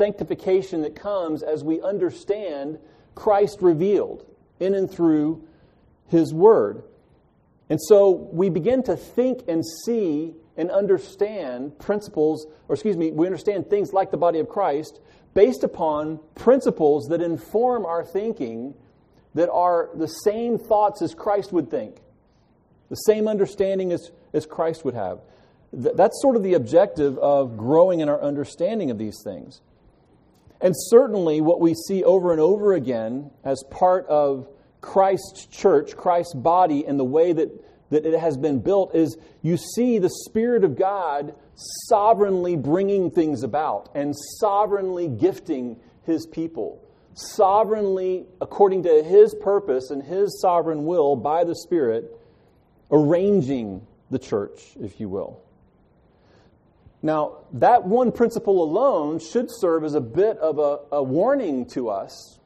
[0.00, 2.78] sanctification that comes as we understand
[3.14, 4.24] Christ revealed
[4.58, 5.46] in and through
[6.08, 6.82] His Word.
[7.68, 13.26] And so we begin to think and see and understand principles, or excuse me, we
[13.26, 15.00] understand things like the body of Christ
[15.34, 18.74] based upon principles that inform our thinking
[19.34, 21.96] that are the same thoughts as Christ would think,
[22.88, 25.20] the same understanding as, as Christ would have.
[25.72, 29.60] That's sort of the objective of growing in our understanding of these things.
[30.60, 34.48] And certainly, what we see over and over again as part of
[34.80, 37.50] Christ's church, Christ's body, and the way that,
[37.90, 41.34] that it has been built is you see the Spirit of God
[41.88, 46.82] sovereignly bringing things about and sovereignly gifting His people,
[47.14, 52.18] sovereignly, according to His purpose and His sovereign will, by the Spirit,
[52.90, 55.42] arranging the church, if you will.
[57.02, 61.88] Now, that one principle alone should serve as a bit of a, a, warning to
[61.88, 62.38] us.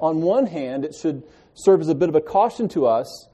[0.00, 1.22] On one hand, it should
[1.54, 3.28] serve as a bit of a caution to us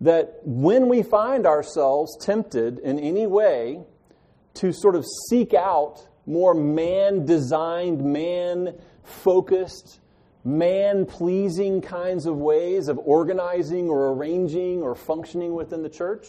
[0.00, 3.80] that when we find ourselves tempted in any way
[4.54, 10.00] to sort of seek out more man designed, man focused,
[10.44, 16.26] man pleasing kinds of ways of organizing or arranging or functioning within the church,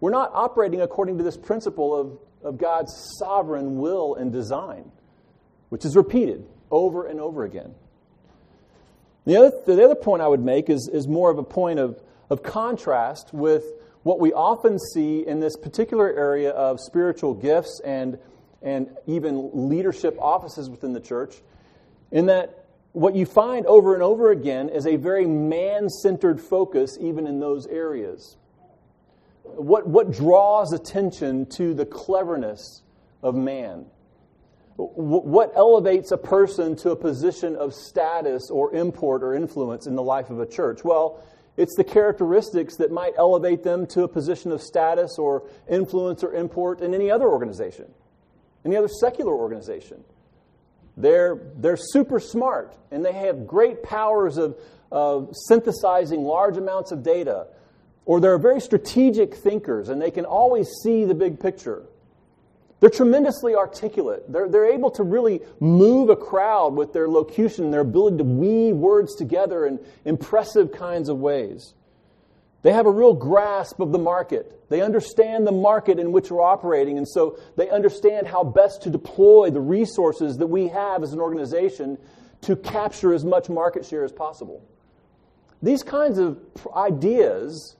[0.00, 4.90] we're not operating according to this principle of, of God's sovereign will and design,
[5.68, 7.74] which is repeated over and over again.
[9.26, 12.00] The other, the other point I would make is, is more of a point of,
[12.30, 13.64] of contrast with
[14.02, 18.18] what we often see in this particular area of spiritual gifts and,
[18.62, 21.34] and even leadership offices within the church,
[22.10, 26.96] in that what you find over and over again is a very man centered focus,
[27.00, 28.36] even in those areas.
[29.56, 32.82] What, what draws attention to the cleverness
[33.22, 33.86] of man?
[34.76, 40.02] What elevates a person to a position of status or import or influence in the
[40.02, 40.82] life of a church?
[40.84, 41.22] Well,
[41.56, 46.32] it's the characteristics that might elevate them to a position of status or influence or
[46.32, 47.92] import in any other organization,
[48.64, 50.02] any other secular organization.
[50.96, 54.58] They're, they're super smart and they have great powers of,
[54.90, 57.48] of synthesizing large amounts of data
[58.04, 61.84] or they're very strategic thinkers and they can always see the big picture.
[62.80, 64.24] They're tremendously articulate.
[64.32, 68.74] They're, they're able to really move a crowd with their locution, their ability to weave
[68.74, 71.74] words together in impressive kinds of ways.
[72.62, 74.68] They have a real grasp of the market.
[74.70, 78.90] They understand the market in which we're operating, and so they understand how best to
[78.90, 81.98] deploy the resources that we have as an organization
[82.42, 84.62] to capture as much market share as possible.
[85.62, 86.38] These kinds of
[86.74, 87.76] ideas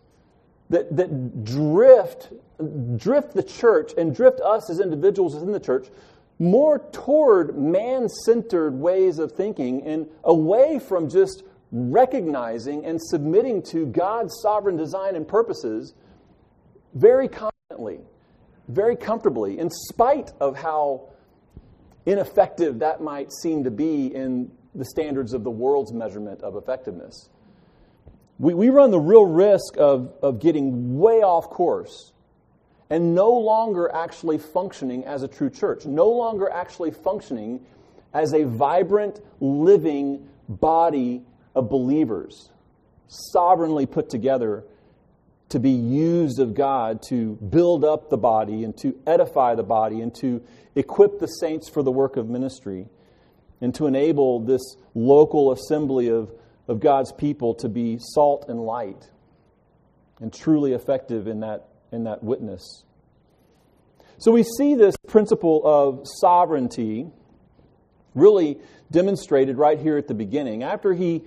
[0.71, 2.33] that, that drift,
[2.97, 5.89] drift the church and drift us as individuals within the church
[6.39, 13.85] more toward man centered ways of thinking and away from just recognizing and submitting to
[13.87, 15.95] God's sovereign design and purposes
[16.95, 18.01] very confidently,
[18.69, 21.11] very comfortably, in spite of how
[22.07, 27.29] ineffective that might seem to be in the standards of the world's measurement of effectiveness
[28.41, 32.13] we, we run the real risk of, of getting way off course
[32.89, 37.61] and no longer actually functioning as a true church, no longer actually functioning
[38.15, 41.23] as a vibrant, living body
[41.55, 42.51] of believers,
[43.09, 44.65] sovereignly put together
[45.51, 50.01] to be used of God to build up the body and to edify the body
[50.01, 50.43] and to
[50.75, 52.87] equip the saints for the work of ministry
[53.61, 54.63] and to enable this
[54.95, 56.33] local assembly of
[56.71, 59.11] of God's people to be salt and light
[60.21, 62.85] and truly effective in that, in that witness.
[64.19, 67.11] So we see this principle of sovereignty
[68.15, 68.59] really
[68.93, 70.63] demonstrated right here at the beginning.
[70.63, 71.25] After he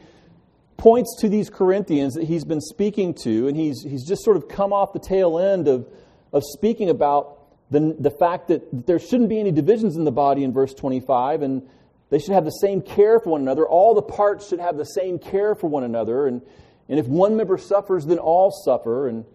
[0.78, 4.48] points to these Corinthians that he's been speaking to, and he's, he's just sort of
[4.48, 5.90] come off the tail end of,
[6.32, 7.40] of speaking about
[7.70, 11.42] the, the fact that there shouldn't be any divisions in the body in verse 25,
[11.42, 11.68] and
[12.14, 13.68] they should have the same care for one another.
[13.68, 16.28] All the parts should have the same care for one another.
[16.28, 16.44] And,
[16.88, 19.08] and if one member suffers, then all suffer.
[19.08, 19.26] And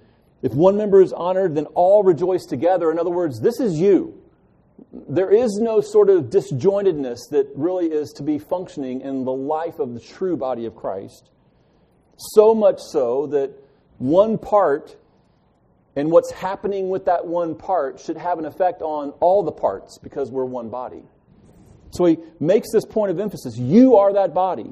[0.42, 2.92] if one member is honored, then all rejoice together.
[2.92, 4.22] In other words, this is you.
[4.92, 9.80] There is no sort of disjointedness that really is to be functioning in the life
[9.80, 11.30] of the true body of Christ.
[12.16, 13.50] So much so that
[13.98, 14.96] one part
[15.96, 19.98] and what's happening with that one part should have an effect on all the parts
[19.98, 21.02] because we're one body.
[21.90, 23.56] So he makes this point of emphasis.
[23.56, 24.70] You are that body.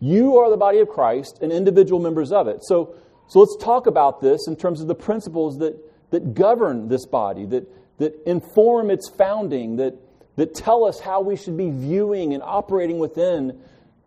[0.00, 2.60] You are the body of Christ and individual members of it.
[2.62, 2.94] So,
[3.28, 5.76] so let's talk about this in terms of the principles that,
[6.10, 7.66] that govern this body, that,
[7.98, 9.94] that inform its founding, that,
[10.36, 13.58] that tell us how we should be viewing and operating within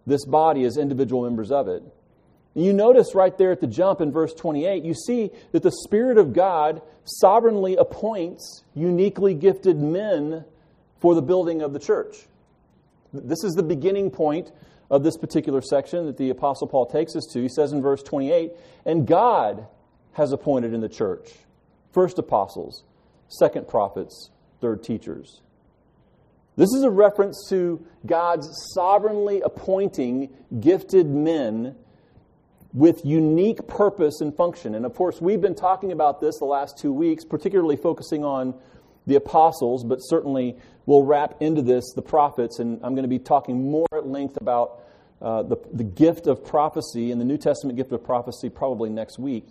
[0.06, 1.84] this body as individual members of it.
[2.56, 6.18] You notice right there at the jump in verse 28, you see that the Spirit
[6.18, 10.46] of God sovereignly appoints uniquely gifted men
[11.00, 12.16] for the building of the church.
[13.14, 14.52] This is the beginning point
[14.90, 17.42] of this particular section that the Apostle Paul takes us to.
[17.42, 18.52] He says in verse 28
[18.86, 19.68] And God
[20.14, 21.32] has appointed in the church
[21.92, 22.84] first apostles,
[23.28, 24.30] second prophets,
[24.62, 25.42] third teachers.
[26.56, 30.30] This is a reference to God's sovereignly appointing
[30.60, 31.76] gifted men
[32.74, 34.76] with unique purpose and function.
[34.76, 38.54] And of course, we've been talking about this the last two weeks, particularly focusing on
[39.08, 40.58] the apostles, but certainly
[40.90, 42.58] we'll wrap into this the prophets.
[42.58, 44.82] And I'm going to be talking more at length about
[45.22, 49.20] uh, the, the gift of prophecy and the New Testament gift of prophecy probably next
[49.20, 49.46] week.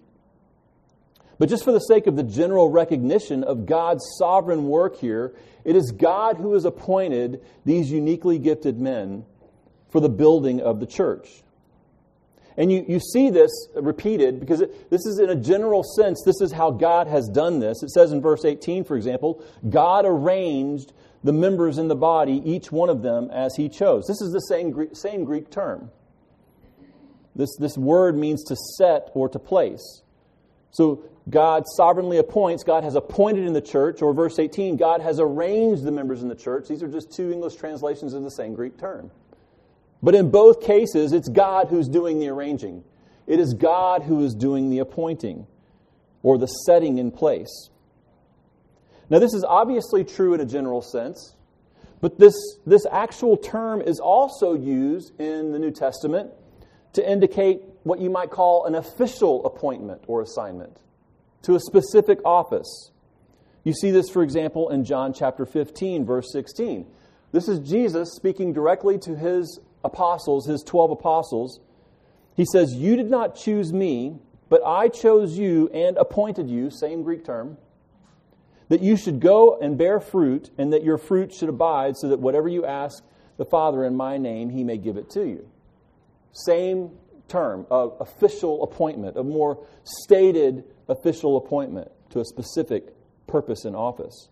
[1.38, 5.32] But just for the sake of the general recognition of God's sovereign work here,
[5.64, 9.24] it is God who has appointed these uniquely gifted men
[9.90, 11.28] for the building of the church.
[12.56, 16.40] And you, you see this repeated because it, this is in a general sense, this
[16.40, 17.84] is how God has done this.
[17.84, 20.92] It says in verse 18, for example, God arranged
[21.24, 24.06] the members in the body, each one of them as he chose.
[24.06, 25.90] This is the same, same Greek term.
[27.34, 30.02] This, this word means to set or to place.
[30.70, 35.20] So God sovereignly appoints, God has appointed in the church, or verse 18, God has
[35.20, 36.68] arranged the members in the church.
[36.68, 39.10] These are just two English translations of the same Greek term.
[40.02, 42.84] But in both cases, it's God who's doing the arranging.
[43.26, 45.46] It is God who is doing the appointing
[46.22, 47.70] or the setting in place.
[49.10, 51.34] Now, this is obviously true in a general sense,
[52.00, 52.34] but this,
[52.66, 56.30] this actual term is also used in the New Testament
[56.92, 60.78] to indicate what you might call an official appointment or assignment
[61.42, 62.90] to a specific office.
[63.64, 66.86] You see this, for example, in John chapter 15, verse 16.
[67.32, 71.60] This is Jesus speaking directly to his apostles, his 12 apostles,
[72.38, 77.02] he says, You did not choose me, but I chose you and appointed you, same
[77.02, 77.58] Greek term,
[78.68, 82.20] that you should go and bear fruit, and that your fruit should abide, so that
[82.20, 83.02] whatever you ask
[83.36, 85.48] the Father in my name, he may give it to you.
[86.32, 86.90] Same
[87.28, 92.94] term of official appointment, a more stated official appointment to a specific
[93.26, 94.28] purpose and office.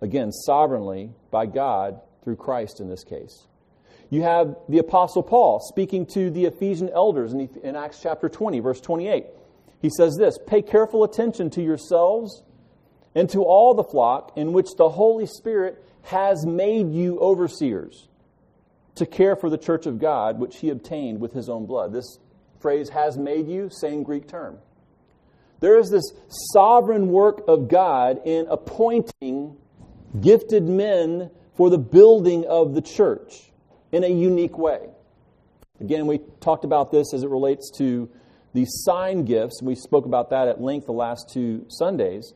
[0.00, 3.46] Again, sovereignly by God through Christ in this case.
[4.08, 8.58] You have the Apostle Paul speaking to the Ephesian elders in, in Acts chapter 20,
[8.60, 9.26] verse 28.
[9.80, 12.42] He says this Pay careful attention to yourselves
[13.14, 18.08] and to all the flock in which the Holy Spirit has made you overseers
[18.94, 21.92] to care for the church of God, which he obtained with his own blood.
[21.92, 22.18] This
[22.60, 24.58] phrase, has made you, same Greek term.
[25.60, 26.12] There is this
[26.52, 29.56] sovereign work of God in appointing
[30.20, 33.52] gifted men for the building of the church
[33.92, 34.88] in a unique way.
[35.80, 38.08] Again, we talked about this as it relates to
[38.52, 39.62] the sign gifts.
[39.62, 42.32] We spoke about that at length the last two Sundays.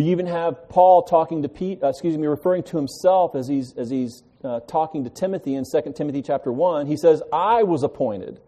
[0.00, 3.74] We even have Paul talking to Pete, uh, excuse me, referring to himself as he's,
[3.76, 6.86] as he's uh, talking to Timothy in 2 Timothy chapter 1.
[6.86, 8.40] He says, I was appointed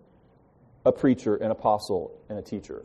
[0.86, 2.84] a preacher, an apostle, and a teacher.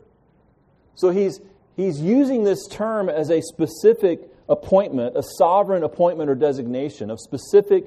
[0.96, 1.40] So he's,
[1.76, 4.20] he's using this term as a specific
[4.50, 7.86] appointment, a sovereign appointment or designation of specific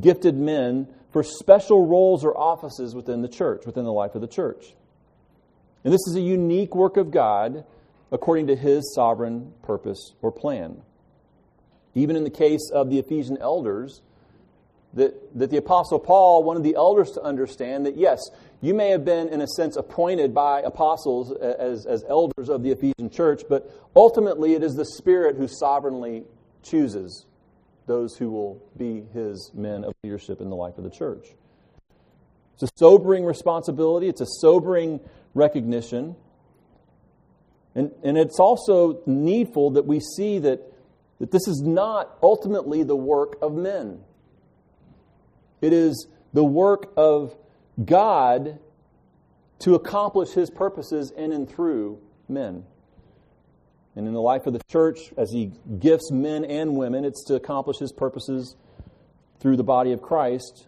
[0.00, 4.28] gifted men for special roles or offices within the church, within the life of the
[4.28, 4.76] church.
[5.82, 7.64] And this is a unique work of God
[8.12, 10.82] according to his sovereign purpose or plan.
[11.94, 14.02] Even in the case of the Ephesian elders,
[14.94, 18.20] that, that the Apostle Paul wanted the elders to understand that, yes,
[18.60, 22.70] you may have been, in a sense, appointed by apostles as, as elders of the
[22.70, 26.24] Ephesian church, but ultimately it is the Spirit who sovereignly
[26.62, 27.26] chooses
[27.86, 31.26] those who will be his men of leadership in the life of the church.
[32.54, 35.00] It's a sobering responsibility, it's a sobering
[35.34, 36.14] recognition.
[37.74, 40.60] And, and it's also needful that we see that,
[41.20, 44.00] that this is not ultimately the work of men.
[45.60, 47.34] It is the work of
[47.82, 48.58] God
[49.60, 52.64] to accomplish his purposes in and through men.
[53.94, 57.34] And in the life of the church, as he gifts men and women, it's to
[57.34, 58.56] accomplish his purposes
[59.38, 60.66] through the body of Christ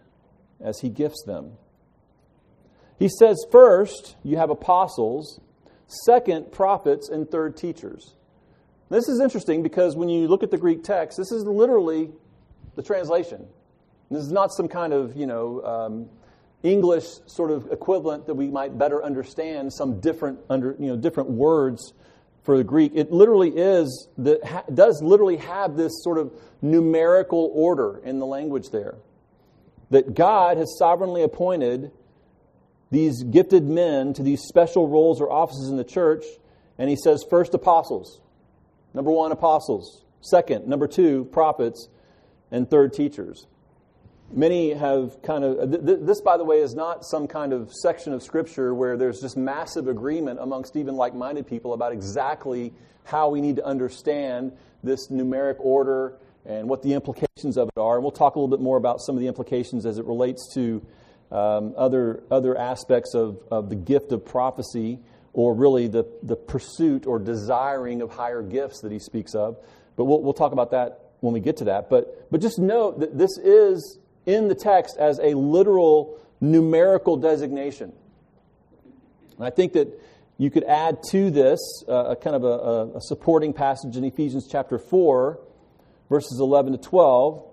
[0.61, 1.53] as he gifts them.
[2.97, 5.39] He says, first, you have apostles,
[5.87, 8.15] second, prophets, and third, teachers.
[8.89, 12.11] This is interesting because when you look at the Greek text, this is literally
[12.75, 13.47] the translation.
[14.11, 16.09] This is not some kind of, you know, um,
[16.61, 21.29] English sort of equivalent that we might better understand, some different, under, you know, different
[21.29, 21.93] words
[22.45, 24.39] for the Greek, it literally is, the,
[24.71, 28.95] does literally have this sort of numerical order in the language there.
[29.89, 31.91] That God has sovereignly appointed
[32.91, 36.23] these gifted men to these special roles or offices in the church,
[36.77, 38.21] and he says, first, apostles.
[38.93, 40.03] Number one, apostles.
[40.21, 41.89] Second, number two, prophets.
[42.51, 43.47] And third, teachers.
[44.31, 48.23] Many have kind of, this, by the way, is not some kind of section of
[48.23, 52.73] Scripture where there's just massive agreement amongst even like minded people about exactly
[53.03, 54.51] how we need to understand
[54.83, 57.95] this numeric order and what the implications of it are.
[57.95, 60.53] And we'll talk a little bit more about some of the implications as it relates
[60.55, 60.85] to
[61.31, 64.99] um, other, other aspects of, of the gift of prophecy
[65.33, 69.57] or really the, the pursuit or desiring of higher gifts that he speaks of.
[69.95, 71.89] But we'll, we'll talk about that when we get to that.
[71.89, 77.91] But, but just note that this is in the text as a literal numerical designation.
[79.37, 79.87] And I think that
[80.37, 84.47] you could add to this uh, a kind of a, a, supporting passage in Ephesians
[84.51, 85.39] chapter 4,
[86.09, 87.43] verses 11 to 12,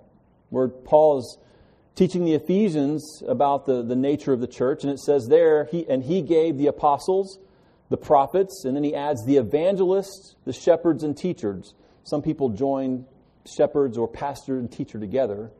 [0.50, 1.38] where Paul is
[1.95, 4.83] teaching the Ephesians about the, the nature of the church.
[4.83, 7.39] And it says there, he, and he gave the apostles,
[7.91, 11.75] the prophets, and then he adds the evangelists, the shepherds, and teachers.
[12.05, 13.07] Some people join
[13.45, 15.51] shepherds or pastor and teacher together.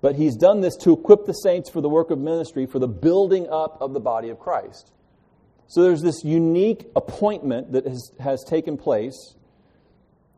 [0.00, 2.88] But he's done this to equip the saints for the work of ministry, for the
[2.88, 4.92] building up of the body of Christ.
[5.66, 9.36] So there's this unique appointment that has, has taken place,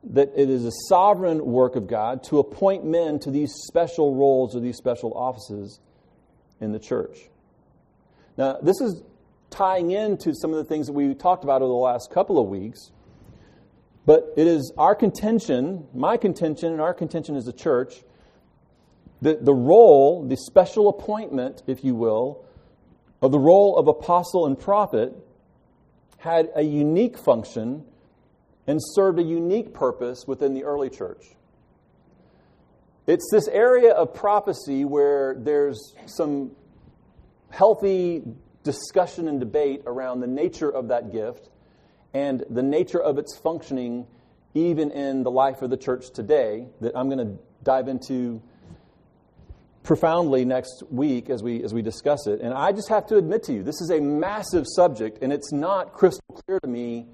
[0.05, 4.57] that it is a sovereign work of God to appoint men to these special roles
[4.57, 5.81] or these special offices
[6.61, 7.19] in the church.
[8.37, 9.03] Now, this is
[9.51, 12.49] tying into some of the things that we talked about over the last couple of
[12.49, 12.91] weeks.
[14.05, 18.03] But it is our contention, my contention, and our contention as a church,
[19.21, 22.45] that the role, the special appointment, if you will,
[23.21, 25.15] of the role of apostle and prophet
[26.19, 27.85] had a unique function
[28.67, 31.25] and served a unique purpose within the early church.
[33.07, 36.53] It's this area of prophecy where there's some
[37.51, 38.23] healthy
[38.63, 41.49] discussion and debate around the nature of that gift
[42.15, 44.07] and the nature of its functioning
[44.55, 48.43] even in the life of the church today that I'm going to dive into
[49.83, 52.41] profoundly next week as we as we discuss it.
[52.41, 55.53] And I just have to admit to you, this is a massive subject, and it's
[55.53, 57.07] not crystal clear to me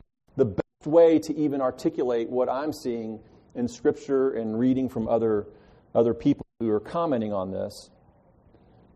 [0.90, 3.20] way to even articulate what I'm seeing
[3.54, 5.46] in Scripture and reading from other
[5.94, 7.90] other people who are commenting on this.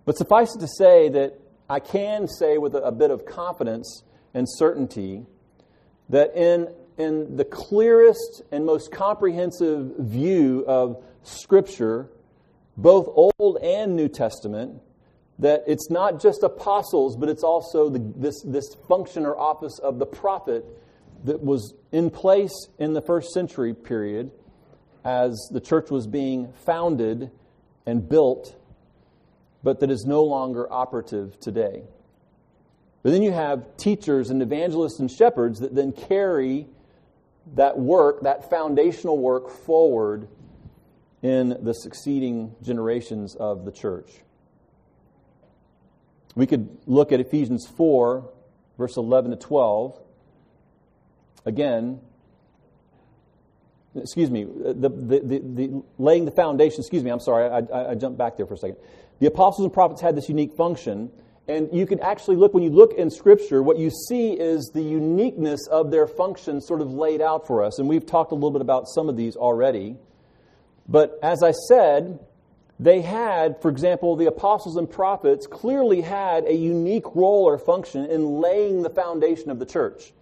[0.05, 4.03] But suffice it to say that I can say with a, bit of confidence
[4.35, 5.25] and certainty
[6.09, 6.69] that in
[6.99, 12.09] in the clearest and most comprehensive view of Scripture
[12.77, 14.81] both Old and New Testament,
[15.39, 19.99] that it's not just apostles, but it's also the, this, this function or office of
[19.99, 20.65] the prophet
[21.25, 24.31] that was in place in the first century period
[25.05, 27.31] as the church was being founded
[27.87, 28.57] and built,
[29.63, 31.83] but that is no longer operative today.
[33.03, 36.67] But then you have teachers and evangelists and shepherds that then carry
[37.55, 40.29] that work, that foundational work forward
[41.23, 44.11] in the succeeding generations of the church.
[46.35, 48.29] We could look at Ephesians 4,
[48.79, 50.01] verse 11 to 12.
[51.45, 52.01] Again,
[53.95, 57.91] excuse me, the, the, the, the, laying the foundation, excuse me, I'm sorry, I, I,
[57.91, 58.77] I jumped back there for a second.
[59.21, 61.11] The apostles and prophets had this unique function,
[61.49, 64.83] and you can actually look, when you look in Scripture, what you see is the
[64.83, 67.79] uniqueness of their function sort of laid out for us.
[67.79, 69.97] And we've talked a little bit about some of these already.
[70.89, 72.21] But as I said,
[72.79, 78.07] they had, for example, the apostles and prophets clearly had a unique role or function
[78.07, 80.13] in laying the foundation of the church.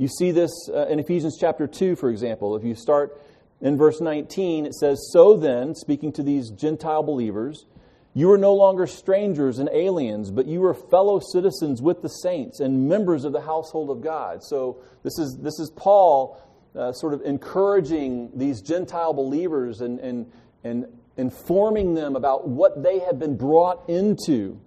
[0.00, 2.56] You see this uh, in Ephesians chapter 2, for example.
[2.56, 3.20] If you start
[3.60, 7.66] in verse 19, it says, So then, speaking to these Gentile believers,
[8.14, 12.60] you are no longer strangers and aliens, but you are fellow citizens with the saints
[12.60, 14.42] and members of the household of God.
[14.42, 16.40] So this is, this is Paul
[16.74, 20.32] uh, sort of encouraging these Gentile believers and, and,
[20.64, 20.86] and
[21.18, 24.58] informing them about what they have been brought into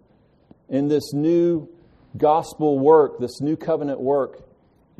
[0.70, 1.68] in this new
[2.18, 4.44] gospel work, this new covenant work,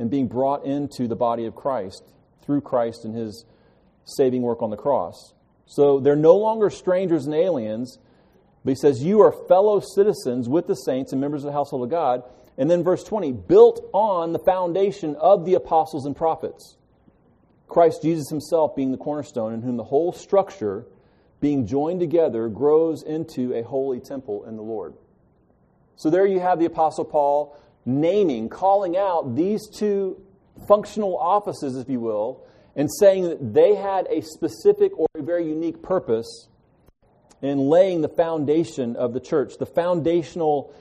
[0.04, 2.04] and being brought into the body of Christ
[2.42, 3.46] through Christ and his
[4.04, 5.34] saving work on the cross.
[5.66, 7.98] So they're no longer strangers and aliens,
[8.66, 11.84] but he says, You are fellow citizens with the saints and members of the household
[11.84, 12.24] of God.
[12.58, 16.76] And then verse 20, built on the foundation of the apostles and prophets.
[17.70, 20.86] Christ Jesus himself being the cornerstone, in whom the whole structure,
[21.40, 24.96] being joined together, grows into a holy temple in the Lord.
[25.96, 30.22] So there you have the Apostle Paul naming, calling out these two
[30.68, 35.48] functional offices, if you will, and saying that they had a specific or a very
[35.48, 36.48] unique purpose
[37.42, 40.74] in laying the foundation of the church, the foundational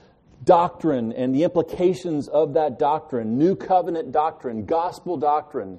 [0.45, 5.79] doctrine and the implications of that doctrine, new covenant doctrine, gospel doctrine,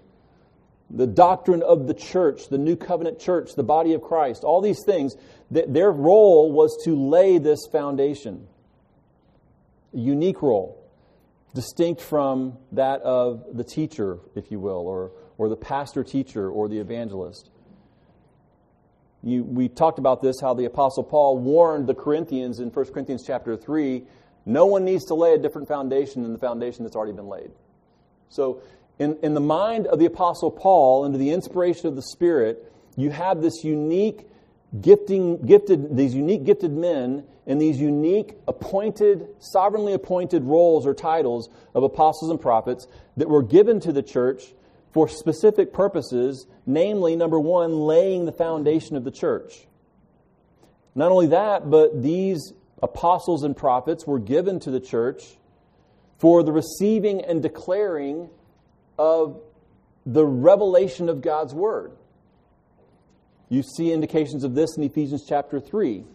[0.89, 4.83] the doctrine of the church, the new covenant church, the body of Christ, all these
[4.85, 5.15] things,
[5.49, 8.47] their role was to lay this foundation.
[9.93, 10.82] A unique role,
[11.53, 16.67] distinct from that of the teacher, if you will, or, or the pastor teacher or
[16.67, 17.49] the evangelist.
[19.21, 23.23] You, we talked about this, how the Apostle Paul warned the Corinthians in 1 Corinthians
[23.25, 24.03] chapter 3
[24.45, 27.51] no one needs to lay a different foundation than the foundation that's already been laid.
[28.29, 28.61] So,
[28.99, 33.09] in, in the mind of the Apostle Paul, under the inspiration of the Spirit, you
[33.09, 34.27] have this unique
[34.81, 41.49] gifting, gifted, these unique gifted men in these unique appointed, sovereignly appointed roles or titles
[41.75, 42.87] of apostles and prophets
[43.17, 44.53] that were given to the church
[44.91, 49.65] for specific purposes, namely, number one, laying the foundation of the church.
[50.95, 55.23] Not only that, but these apostles and prophets were given to the church
[56.19, 58.29] for the receiving and declaring
[58.97, 59.41] of
[60.05, 61.91] the revelation of God's Word.
[63.53, 65.99] You see indications of this in Ephesians chapter 3.
[65.99, 66.05] If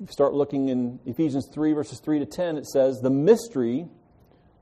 [0.00, 3.86] you start looking in Ephesians 3, verses 3 to 10, it says, The mystery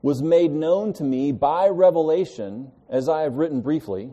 [0.03, 4.11] was made known to me by revelation, as I have written briefly.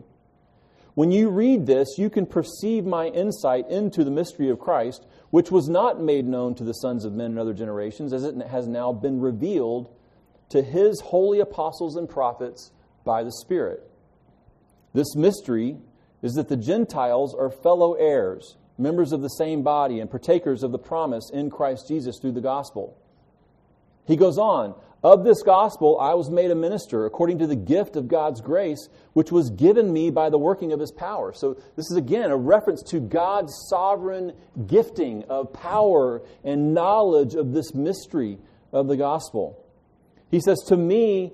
[0.95, 5.51] When you read this, you can perceive my insight into the mystery of Christ, which
[5.51, 8.67] was not made known to the sons of men in other generations, as it has
[8.67, 9.95] now been revealed
[10.49, 12.71] to his holy apostles and prophets
[13.05, 13.87] by the Spirit.
[14.95, 15.77] This mystery
[16.21, 20.71] is that the Gentiles are fellow heirs, members of the same body, and partakers of
[20.71, 22.97] the promise in Christ Jesus through the gospel.
[24.05, 27.95] He goes on, of this gospel I was made a minister according to the gift
[27.95, 31.33] of God's grace, which was given me by the working of his power.
[31.33, 34.33] So, this is again a reference to God's sovereign
[34.65, 38.39] gifting of power and knowledge of this mystery
[38.71, 39.63] of the gospel.
[40.31, 41.33] He says, To me,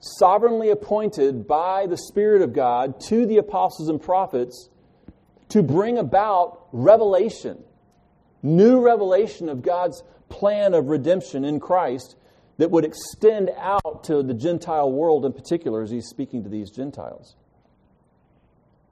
[0.00, 4.68] sovereignly appointed by the Spirit of God to the apostles and prophets
[5.50, 7.62] to bring about revelation,
[8.42, 12.16] new revelation of God's plan of redemption in Christ
[12.56, 16.70] that would extend out to the Gentile world in particular as he's speaking to these
[16.70, 17.36] Gentiles.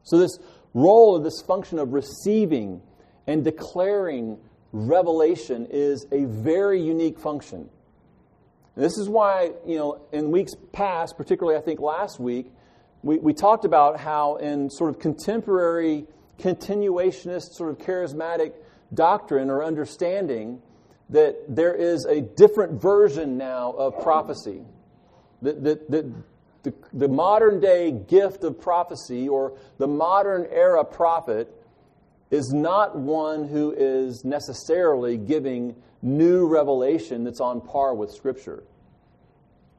[0.05, 0.39] So, this
[0.75, 2.83] role of this function of receiving
[3.27, 4.39] and declaring
[4.73, 7.69] revelation is a very unique function.
[8.79, 12.53] This is why, you know, in weeks past, particularly I think last week,
[13.03, 16.07] we, we talked about how in sort of contemporary
[16.39, 18.53] continuationist, sort of charismatic
[18.95, 20.63] doctrine or understanding
[21.11, 24.63] that there is a different version now of prophecy.
[25.43, 26.13] That, that, that
[26.63, 31.53] the, the modern day gift of prophecy or the modern era prophet
[32.31, 38.65] is not one who is necessarily giving new revelation that's on par with Scripture.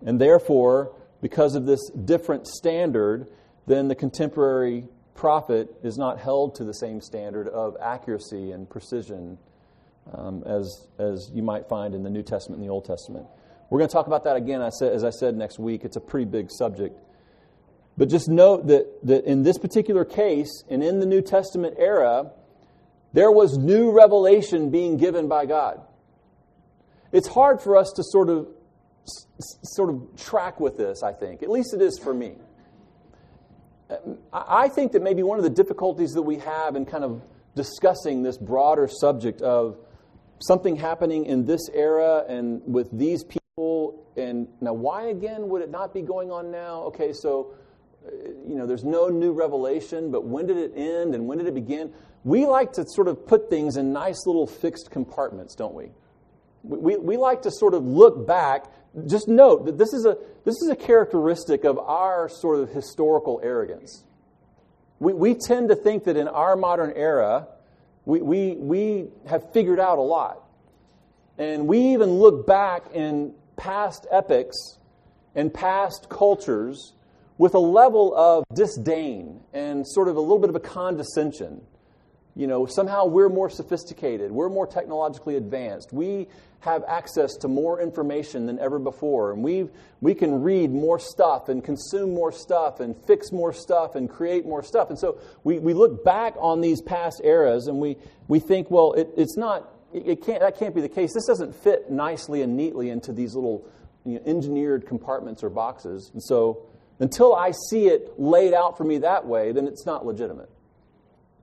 [0.05, 3.29] And therefore, because of this different standard,
[3.67, 9.38] then the contemporary prophet is not held to the same standard of accuracy and precision
[10.13, 13.25] um, as, as you might find in the New Testament and the Old Testament.
[13.69, 15.84] We're going to talk about that again, as I said, next week.
[15.84, 16.99] It's a pretty big subject.
[17.97, 22.32] But just note that, that in this particular case, and in the New Testament era,
[23.13, 25.82] there was new revelation being given by God.
[27.12, 28.48] It's hard for us to sort of
[29.63, 31.41] sort of track with this, I think.
[31.41, 32.36] At least it is for me.
[34.32, 37.24] I think that maybe one of the difficulties that we have in kind of
[37.56, 39.78] discussing this broader subject of
[40.39, 45.72] something happening in this era and with these people, and now why again would it
[45.72, 46.82] not be going on now?
[46.84, 47.54] Okay, so,
[48.06, 48.12] uh,
[48.48, 51.56] you know, there's no new revelation, but when did it end and when did it
[51.56, 51.91] begin?
[52.24, 55.89] We like to sort of put things in nice little fixed compartments, don't we?
[56.63, 58.65] We, we like to sort of look back.
[59.08, 63.39] Just note that this is, a, this is a characteristic of our sort of historical
[63.43, 64.04] arrogance.
[65.00, 67.48] We, we tend to think that in our modern era,
[68.06, 70.43] we, we, we have figured out a lot.
[71.38, 74.58] And we even look back in past epics
[75.36, 76.93] and past cultures
[77.38, 81.62] with a level of disdain and sort of a little bit of a condescension.
[82.36, 86.28] You know, somehow we're more sophisticated, we're more technologically advanced, we
[86.62, 89.70] have access to more information than ever before, and we
[90.02, 94.46] we can read more stuff and consume more stuff and fix more stuff and create
[94.46, 94.89] more stuff.
[94.89, 98.94] And so we, we look back on these past eras and we, we think, well,
[98.94, 101.13] it, it's not, it can't, that can't be the case.
[101.13, 103.68] This doesn't fit nicely and neatly into these little
[104.06, 106.12] you know, engineered compartments or boxes.
[106.13, 106.65] And so
[107.00, 110.50] until I see it laid out for me that way, then it's not legitimate.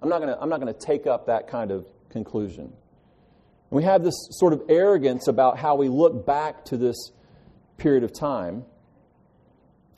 [0.02, 2.64] I'm not going to I'm not going to take up that kind of conclusion.
[2.64, 2.72] And
[3.70, 7.10] we have this sort of arrogance about how we look back to this
[7.76, 8.64] period of time.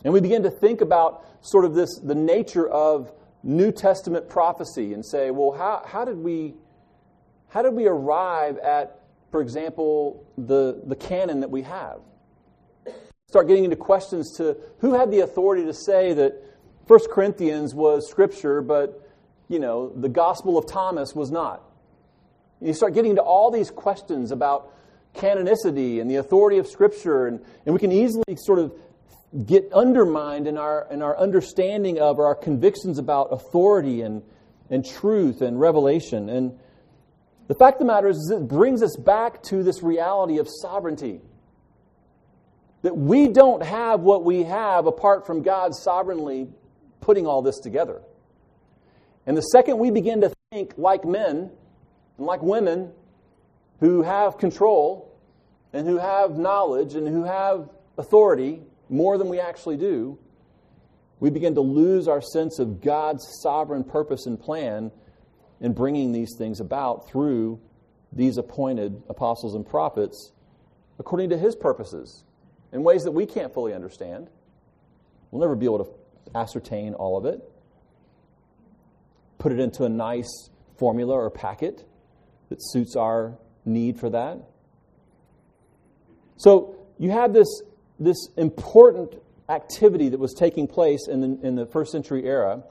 [0.04, 4.92] And we begin to think about sort of this the nature of New Testament prophecy
[4.94, 6.54] and say, well, how, how did we
[7.48, 12.00] how did we arrive at, for example, the, the canon that we have?
[13.28, 16.42] Start getting into questions to who had the authority to say that
[16.86, 19.07] 1 Corinthians was scripture, but
[19.48, 21.62] you know, the Gospel of Thomas was not.
[22.60, 24.74] You start getting into all these questions about
[25.14, 28.72] canonicity and the authority of Scripture, and, and we can easily sort of
[29.46, 34.22] get undermined in our, in our understanding of or our convictions about authority and,
[34.70, 36.28] and truth and revelation.
[36.28, 36.58] And
[37.46, 40.48] the fact of the matter is, is it brings us back to this reality of
[40.48, 41.20] sovereignty.
[42.82, 46.48] That we don't have what we have apart from God sovereignly
[47.00, 48.00] putting all this together.
[49.28, 51.50] And the second we begin to think like men
[52.16, 52.90] and like women
[53.78, 55.14] who have control
[55.74, 60.18] and who have knowledge and who have authority more than we actually do,
[61.20, 64.90] we begin to lose our sense of God's sovereign purpose and plan
[65.60, 67.60] in bringing these things about through
[68.10, 70.32] these appointed apostles and prophets
[70.98, 72.24] according to his purposes
[72.72, 74.30] in ways that we can't fully understand.
[75.30, 75.90] We'll never be able to
[76.34, 77.42] ascertain all of it
[79.38, 81.86] put it into a nice formula or packet
[82.48, 84.38] that suits our need for that.
[86.36, 87.62] So you had this,
[87.98, 89.14] this important
[89.48, 92.62] activity that was taking place in the, in the first century era,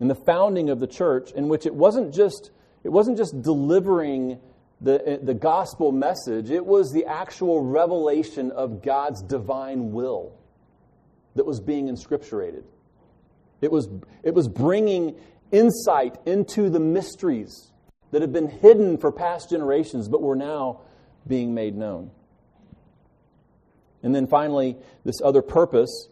[0.00, 2.50] in the founding of the church, in which it wasn't just,
[2.84, 4.38] it wasn't just delivering
[4.80, 10.32] the, the gospel message, it was the actual revelation of God's divine will
[11.34, 12.62] that was being inscripturated.
[13.60, 13.88] It was,
[14.22, 15.16] it was bringing
[15.52, 17.70] insight into the mysteries
[18.10, 20.80] that have been hidden for past generations but were now
[21.26, 22.10] being made known.
[24.02, 26.08] And then finally, this other purpose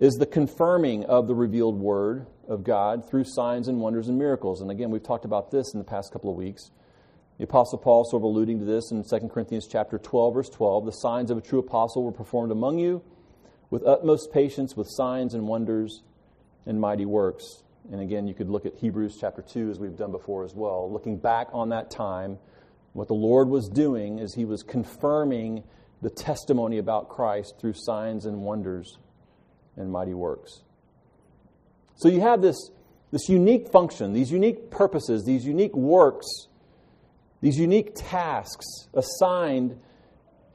[0.00, 4.60] is the confirming of the revealed word of God through signs and wonders and miracles.
[4.60, 6.70] And again, we've talked about this in the past couple of weeks.
[7.38, 10.86] The apostle Paul sort of alluding to this in 2 Corinthians chapter 12 verse 12,
[10.86, 13.02] the signs of a true apostle were performed among you
[13.70, 16.02] with utmost patience with signs and wonders
[16.66, 17.62] and mighty works.
[17.90, 20.90] And again, you could look at Hebrews chapter 2 as we've done before as well.
[20.90, 22.38] Looking back on that time,
[22.92, 25.64] what the Lord was doing is he was confirming
[26.02, 28.98] the testimony about Christ through signs and wonders
[29.76, 30.62] and mighty works.
[31.96, 32.70] So you have this,
[33.10, 36.26] this unique function, these unique purposes, these unique works,
[37.40, 39.78] these unique tasks assigned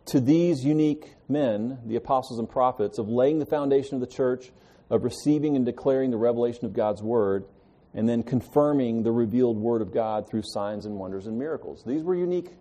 [0.08, 4.52] to these unique men, the apostles and prophets, of laying the foundation of the church
[4.90, 7.46] of receiving and declaring the revelation of God's Word,
[7.94, 11.84] and then confirming the revealed Word of God through signs and wonders and miracles.
[11.86, 12.52] These were unique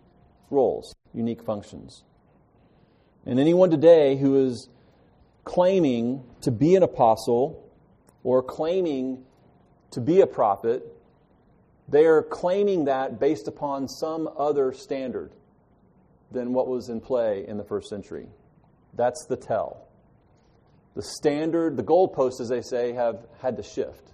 [0.51, 2.05] roles, unique functions.
[3.27, 4.69] And anyone today who is
[5.45, 7.71] claiming to be an apostle
[8.23, 9.25] or claiming
[9.91, 10.83] to be a prophet,
[11.89, 15.33] they are claiming that based upon some other standard
[16.31, 18.27] than what was in play in the first century.
[18.95, 19.84] That's the tell
[20.95, 24.13] the standard, the goalposts, as they say, have had to shift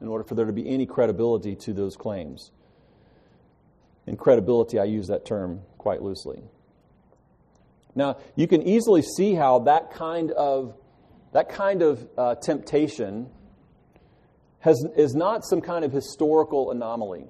[0.00, 2.52] in order for there to be any credibility to those claims.
[4.06, 6.42] In credibility, I use that term quite loosely.
[7.94, 10.76] Now, you can easily see how that kind of,
[11.32, 13.28] that kind of uh, temptation
[14.60, 17.26] has, is not some kind of historical anomaly.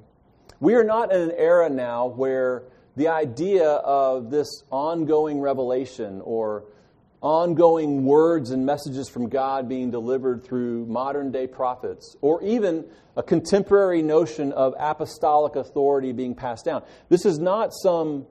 [0.61, 2.65] We are not in an era now where
[2.97, 6.65] the idea of this ongoing revelation or
[7.21, 12.85] ongoing words and messages from God being delivered through modern day prophets, or even
[13.17, 16.83] a contemporary notion of apostolic authority being passed down.
[17.09, 18.27] This is not some,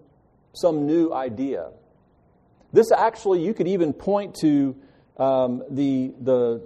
[0.54, 1.72] some new idea.
[2.72, 4.76] This actually, you could even point to
[5.18, 6.62] um, the, the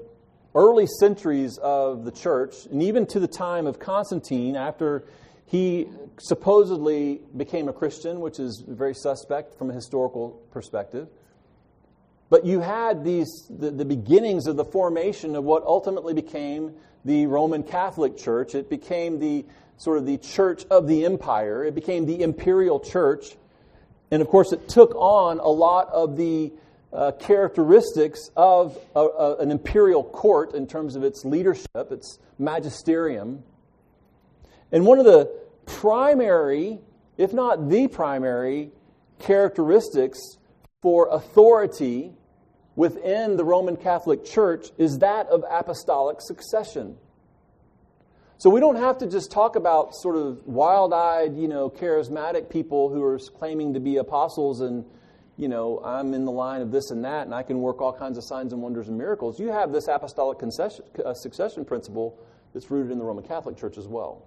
[0.54, 5.06] early centuries of the church, and even to the time of Constantine, after
[5.46, 5.88] he
[6.20, 11.08] supposedly became a Christian, which is very suspect from a historical perspective.
[12.32, 17.26] But you had these the, the beginnings of the formation of what ultimately became the
[17.26, 18.56] Roman Catholic Church.
[18.56, 21.66] It became the sort of the church of the empire.
[21.66, 23.36] It became the imperial church.
[24.12, 26.54] And of course, it took on a lot of the
[26.94, 33.44] uh, characteristics of a, a, an imperial court in terms of its leadership, its magisterium.
[34.72, 36.80] And one of the primary,
[37.18, 38.72] if not the primary,
[39.20, 40.38] characteristics
[40.82, 42.14] for authority
[42.76, 46.98] within the Roman Catholic Church is that of apostolic succession.
[48.38, 52.90] So we don't have to just talk about sort of wild-eyed, you know, charismatic people
[52.90, 54.84] who are claiming to be apostles and,
[55.38, 57.94] you know, I'm in the line of this and that and I can work all
[57.94, 59.40] kinds of signs and wonders and miracles.
[59.40, 62.18] You have this apostolic uh, succession principle
[62.54, 64.26] that's rooted in the Roman Catholic Church as well.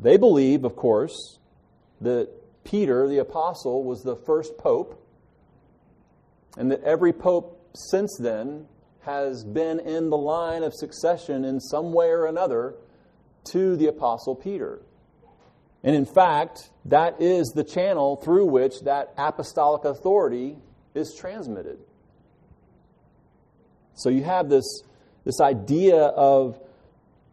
[0.00, 1.38] They believe, of course,
[2.00, 2.28] that
[2.64, 5.03] Peter, the apostle, was the first pope
[6.56, 8.66] and that every pope since then
[9.00, 12.74] has been in the line of succession in some way or another
[13.44, 14.80] to the Apostle Peter.
[15.82, 20.56] And in fact, that is the channel through which that apostolic authority
[20.94, 21.78] is transmitted.
[23.94, 24.82] So you have this,
[25.24, 26.58] this idea of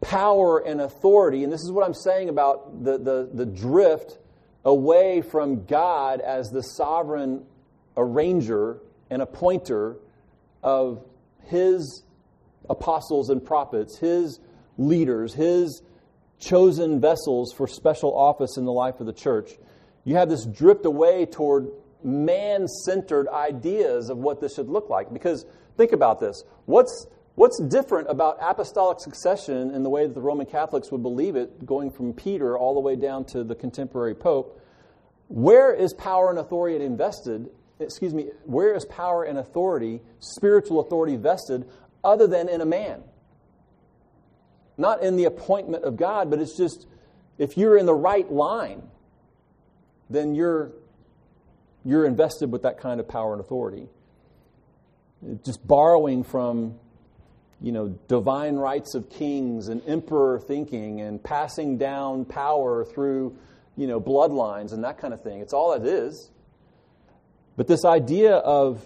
[0.02, 4.18] power and authority, and this is what I'm saying about the, the, the drift
[4.64, 7.46] away from God as the sovereign
[7.96, 8.78] arranger
[9.12, 9.98] and appointer
[10.62, 11.04] of
[11.44, 12.02] his
[12.70, 14.40] apostles and prophets, his
[14.78, 15.82] leaders, his
[16.38, 19.50] chosen vessels for special office in the life of the church,
[20.04, 21.68] you have this drift away toward
[22.02, 25.12] man centered ideas of what this should look like.
[25.12, 25.44] Because
[25.76, 30.46] think about this what's, what's different about apostolic succession in the way that the Roman
[30.46, 34.58] Catholics would believe it, going from Peter all the way down to the contemporary Pope?
[35.28, 37.50] Where is power and authority invested
[37.82, 41.68] excuse me, where is power and authority, spiritual authority vested,
[42.02, 43.02] other than in a man?
[44.78, 46.86] Not in the appointment of God, but it's just
[47.38, 48.82] if you're in the right line,
[50.08, 50.72] then you're,
[51.84, 53.88] you're invested with that kind of power and authority.
[55.44, 56.78] Just borrowing from
[57.62, 63.36] you know, divine rights of kings and emperor thinking and passing down power through,
[63.76, 65.40] you know, bloodlines and that kind of thing.
[65.40, 66.31] It's all it is.
[67.56, 68.84] But this idea of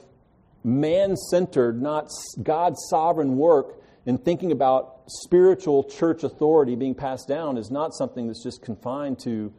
[0.65, 2.09] man centered, not
[2.43, 8.27] God's sovereign work in thinking about spiritual church authority being passed down is not something
[8.27, 9.53] that's just confined to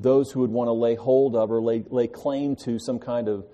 [0.00, 3.28] those who would want to lay hold of or lay, lay claim to some kind
[3.28, 3.44] of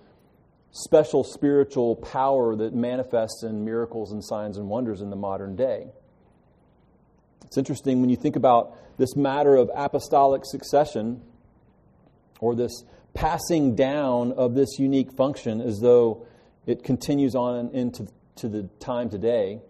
[0.73, 5.87] special spiritual power that manifests in miracles and signs and wonders in the modern day.
[7.45, 11.23] It's interesting when you think about this matter of apostolic succession
[12.41, 12.85] or this
[13.15, 16.27] passing down of this unique function as though
[16.67, 19.61] it continues on into to the time today.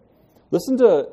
[0.51, 1.09] Listen to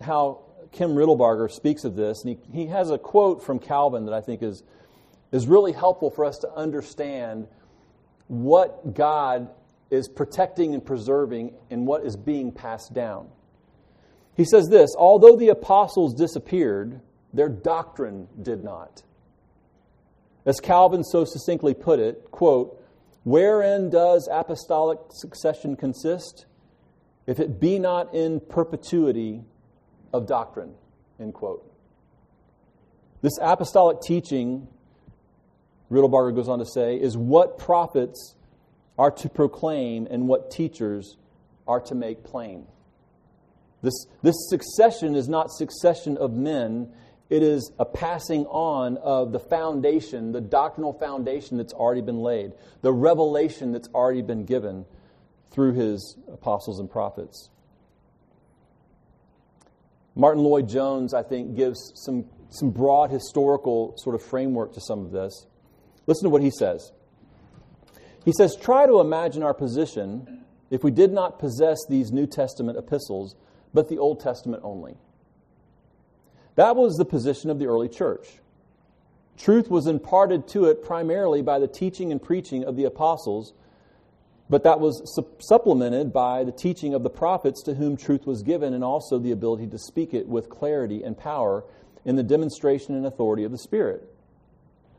[0.00, 4.14] how Kim Riddlebarger speaks of this, and he, he has a quote from Calvin that
[4.14, 4.62] I think is,
[5.32, 7.46] is really helpful for us to understand
[8.26, 9.48] what God
[9.90, 13.28] is protecting and preserving and what is being passed down.
[14.36, 17.00] He says this Although the apostles disappeared,
[17.32, 19.02] their doctrine did not.
[20.48, 22.82] As Calvin so succinctly put it, quote,
[23.22, 26.46] Wherein does apostolic succession consist?
[27.26, 29.42] If it be not in perpetuity
[30.14, 30.72] of doctrine,
[31.20, 31.70] end quote.
[33.20, 34.68] This apostolic teaching,
[35.90, 38.34] Riddlebarger goes on to say, is what prophets
[38.98, 41.18] are to proclaim and what teachers
[41.66, 42.66] are to make plain.
[43.82, 46.90] This, this succession is not succession of men,
[47.30, 52.52] it is a passing on of the foundation, the doctrinal foundation that's already been laid,
[52.80, 54.86] the revelation that's already been given
[55.50, 57.50] through his apostles and prophets.
[60.14, 65.12] Martyn Lloyd-Jones, I think, gives some, some broad historical sort of framework to some of
[65.12, 65.46] this.
[66.06, 66.92] Listen to what he says.
[68.24, 72.78] He says, Try to imagine our position if we did not possess these New Testament
[72.78, 73.36] epistles,
[73.72, 74.96] but the Old Testament only.
[76.58, 78.26] That was the position of the early church.
[79.36, 83.52] Truth was imparted to it primarily by the teaching and preaching of the apostles,
[84.50, 88.42] but that was su- supplemented by the teaching of the prophets to whom truth was
[88.42, 91.62] given and also the ability to speak it with clarity and power
[92.04, 94.02] in the demonstration and authority of the Spirit.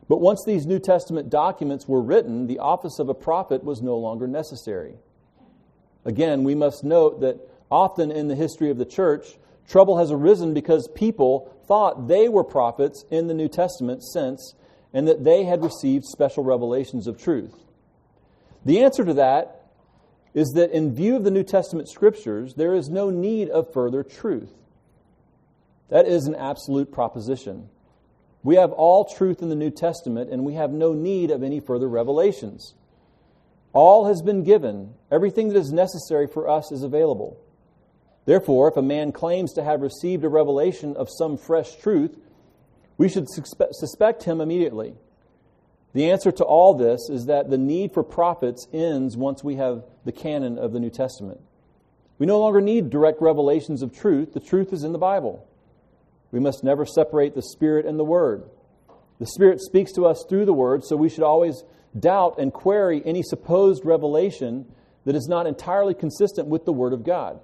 [0.08, 3.98] But once these New Testament documents were written, the office of a prophet was no
[3.98, 4.94] longer necessary.
[6.06, 7.36] Again, we must note that
[7.70, 9.36] often in the history of the church,
[9.70, 14.56] Trouble has arisen because people thought they were prophets in the New Testament sense
[14.94, 17.54] and that they had received special revelations of truth.
[18.66, 19.68] The answer to that
[20.34, 24.04] is that in view of the New Testament scriptures, there is no need of further
[24.04, 24.52] truth.
[25.90, 27.70] That is an absolute proposition.
[28.44, 31.60] We have all truth in the New Testament, and we have no need of any
[31.60, 32.74] further revelations.
[33.74, 37.40] All has been given, everything that is necessary for us is available.
[38.30, 42.16] Therefore, if a man claims to have received a revelation of some fresh truth,
[42.96, 44.94] we should suspect him immediately.
[45.94, 49.84] The answer to all this is that the need for prophets ends once we have
[50.06, 51.42] the canon of the New Testament.
[52.20, 55.50] We no longer need direct revelations of truth, the truth is in the Bible.
[56.32, 58.44] We must never separate the Spirit and the Word.
[59.18, 61.64] The Spirit speaks to us through the Word, so we should always
[62.00, 64.72] doubt and query any supposed revelation
[65.06, 67.40] that is not entirely consistent with the Word of God.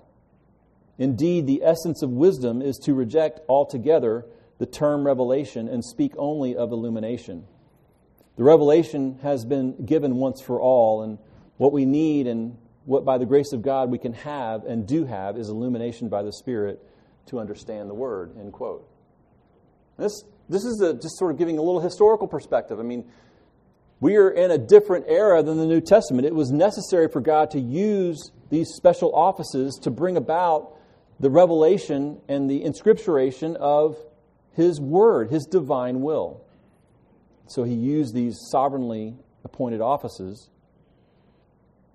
[0.97, 4.25] Indeed, the essence of wisdom is to reject altogether
[4.57, 7.45] the term revelation and speak only of illumination.
[8.37, 11.17] The revelation has been given once for all, and
[11.57, 15.05] what we need and what by the grace of God we can have and do
[15.05, 16.79] have is illumination by the Spirit
[17.27, 18.87] to understand the word, end quote.
[19.97, 22.79] This, this is a, just sort of giving a little historical perspective.
[22.79, 23.05] I mean,
[23.99, 26.27] we are in a different era than the New Testament.
[26.27, 30.74] It was necessary for God to use these special offices to bring about
[31.19, 33.97] the revelation and the inscripturation of
[34.53, 36.41] His Word, His divine will.
[37.47, 40.49] So He used these sovereignly appointed offices.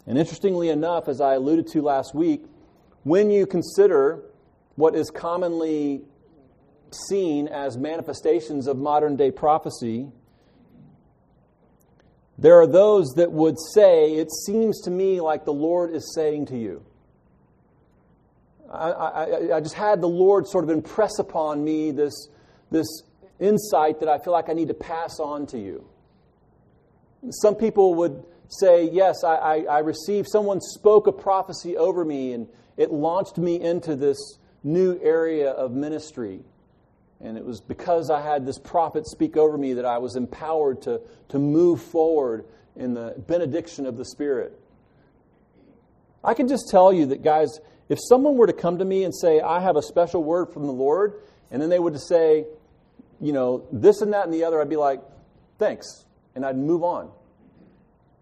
[0.06, 2.44] And interestingly enough, as I alluded to last week,
[3.02, 4.22] when you consider
[4.76, 6.02] what is commonly
[7.08, 10.08] seen as manifestations of modern day prophecy,
[12.38, 16.46] there are those that would say, It seems to me like the Lord is saying
[16.46, 16.84] to you.
[18.70, 22.28] I, I, I, just had the Lord sort of impress upon me this,
[22.70, 22.86] this
[23.40, 25.88] insight that I feel like I need to pass on to you.
[27.30, 32.32] Some people would say, Yes, I, I, I received, someone spoke a prophecy over me,
[32.32, 36.40] and it launched me into this new area of ministry.
[37.20, 40.82] And it was because I had this prophet speak over me that I was empowered
[40.82, 44.58] to, to move forward in the benediction of the Spirit.
[46.24, 49.14] I can just tell you that, guys, if someone were to come to me and
[49.14, 51.14] say, I have a special word from the Lord,
[51.50, 52.46] and then they would say,
[53.20, 55.02] you know, this and that and the other, I'd be like,
[55.58, 56.06] thanks.
[56.36, 57.10] And I'd move on.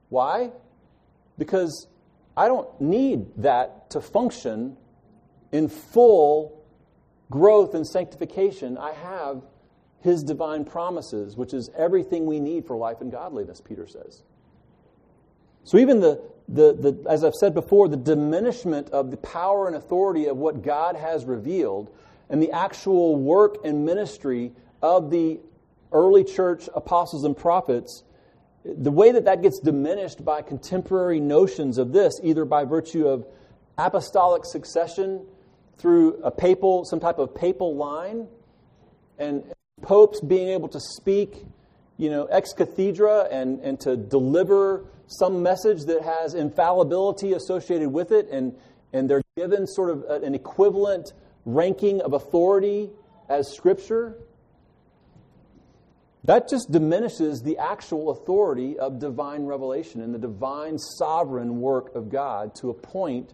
[0.09, 0.53] Why?
[1.37, 1.87] Because
[2.35, 4.79] I don't need that to function
[5.53, 6.65] in full
[7.31, 9.43] growth and sanctification, I have
[10.01, 14.23] his divine promises, which is everything we need for life and godliness, Peter says.
[15.65, 19.77] So, even the, the, the, as I've said before, the diminishment of the power and
[19.77, 21.91] authority of what God has revealed
[22.31, 25.41] and the actual work and ministry of the
[25.93, 28.03] early church apostles and prophets,
[28.65, 33.27] the way that that gets diminished by contemporary notions of this, either by virtue of
[33.77, 35.25] apostolic succession
[35.79, 38.27] through a papal, some type of papal line,
[39.19, 39.45] and
[39.81, 41.45] popes being able to speak,
[41.97, 48.13] you know, ex cathedra and, and to deliver some message that has infallibility associated with
[48.13, 48.55] it, and,
[48.93, 51.13] and they're given sort of an equivalent
[51.45, 52.91] ranking of authority
[53.29, 54.17] as Scripture.
[56.25, 62.11] That just diminishes the actual authority of divine revelation and the divine sovereign work of
[62.11, 63.33] God to appoint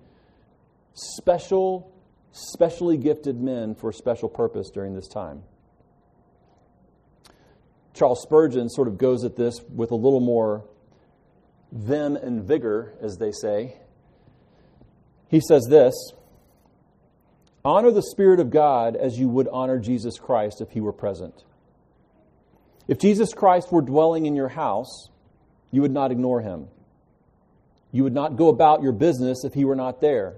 [0.94, 1.90] special
[2.30, 5.42] specially gifted men for special purpose during this time.
[7.94, 10.64] Charles Spurgeon sort of goes at this with a little more
[11.72, 13.76] vim and vigor, as they say.
[15.28, 15.94] He says this
[17.64, 21.44] Honor the Spirit of God as you would honor Jesus Christ if he were present.
[22.86, 25.08] If Jesus Christ were dwelling in your house,
[25.70, 26.68] you would not ignore him.
[27.90, 30.34] You would not go about your business if he were not there.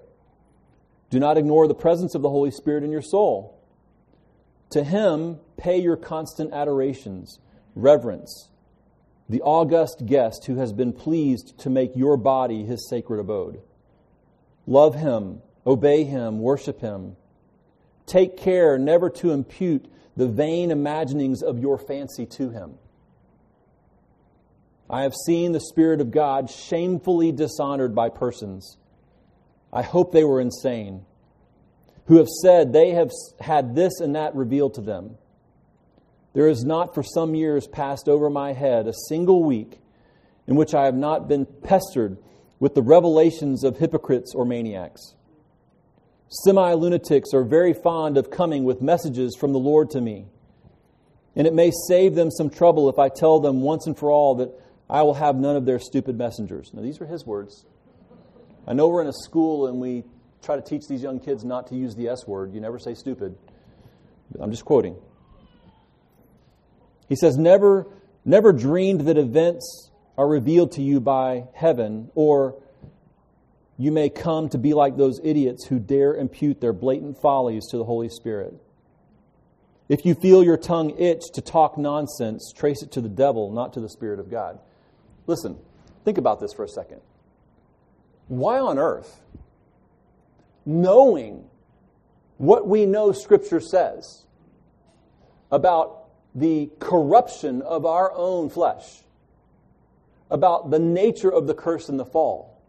[1.11, 3.59] Do not ignore the presence of the Holy Spirit in your soul.
[4.71, 7.39] To him, pay your constant adorations,
[7.75, 8.49] reverence,
[9.29, 13.61] the august guest who has been pleased to make your body his sacred abode.
[14.67, 17.17] Love him, obey him, worship him.
[18.07, 19.87] Take care never to impute
[20.17, 22.75] the vain imaginings of your fancy to him.
[24.89, 28.79] I have seen the Spirit of God shamefully dishonored by persons
[29.73, 31.05] I hope they were insane,
[32.07, 35.19] who have said they have had this and that revealed to them.
[36.37, 39.81] There has not for some years passed over my head a single week
[40.47, 42.19] in which I have not been pestered
[42.61, 45.15] with the revelations of hypocrites or maniacs.
[46.29, 50.27] Semi lunatics are very fond of coming with messages from the Lord to me.
[51.35, 54.35] And it may save them some trouble if I tell them once and for all
[54.35, 54.51] that
[54.91, 56.71] I will have none of their stupid messengers.
[56.75, 57.65] Now, these are his words.
[58.67, 60.05] I know we're in a school and we
[60.43, 62.53] try to teach these young kids not to use the S word.
[62.53, 63.39] You never say stupid.
[64.39, 64.97] I'm just quoting.
[67.09, 67.87] He says, Never,
[68.25, 72.61] never dreamed that events are revealed to you by heaven, or
[73.79, 77.77] you may come to be like those idiots who dare impute their blatant follies to
[77.77, 78.55] the Holy Spirit.
[79.89, 83.75] If you feel your tongue itch to talk nonsense, trace it to the devil, not
[83.75, 84.59] to the Spirit of God.
[85.27, 85.59] Listen,
[86.05, 87.01] think about this for a second.
[88.29, 89.21] Why on earth,
[90.65, 91.45] knowing
[92.39, 94.25] what we know Scripture says
[95.53, 96.06] about
[96.37, 99.03] the corruption of our own flesh,
[100.31, 102.61] about the nature of the curse and the fall,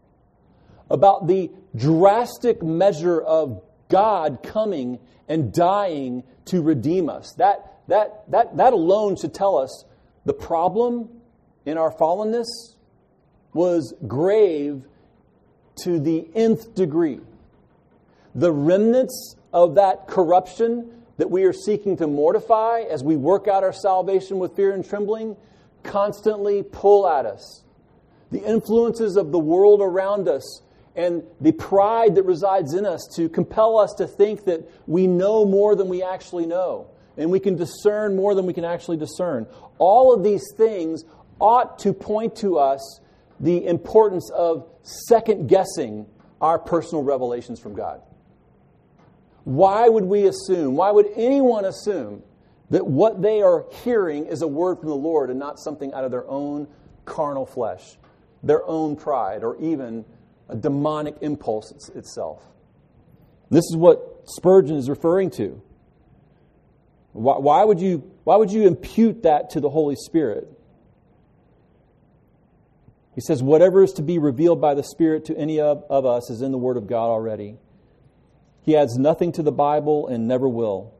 [0.90, 4.98] about the drastic measure of God coming
[5.28, 7.34] and dying to redeem us.
[7.34, 9.84] That, that, that, that alone should tell us
[10.24, 11.10] the problem
[11.66, 12.46] in our fallenness
[13.52, 14.82] was grave
[15.82, 17.20] to the nth degree.
[18.34, 23.62] The remnants of that corruption that we are seeking to mortify as we work out
[23.62, 25.36] our salvation with fear and trembling
[25.82, 27.62] constantly pull at us.
[28.30, 30.62] The influences of the world around us
[30.96, 35.44] and the pride that resides in us to compel us to think that we know
[35.44, 39.46] more than we actually know and we can discern more than we can actually discern.
[39.78, 41.04] All of these things
[41.40, 43.00] ought to point to us
[43.40, 46.06] the importance of second guessing
[46.40, 48.00] our personal revelations from God.
[49.48, 52.22] Why would we assume, why would anyone assume
[52.68, 56.04] that what they are hearing is a word from the Lord and not something out
[56.04, 56.68] of their own
[57.06, 57.96] carnal flesh,
[58.42, 60.04] their own pride, or even
[60.50, 62.44] a demonic impulse itself.
[63.48, 65.62] This is what Spurgeon is referring to.
[67.12, 70.46] Why, why, would you, why would you impute that to the Holy Spirit?
[73.14, 76.28] He says, Whatever is to be revealed by the Spirit to any of, of us
[76.28, 77.56] is in the Word of God already.
[78.62, 80.94] He adds nothing to the Bible and never will.